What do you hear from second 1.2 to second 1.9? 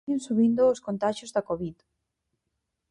da covid.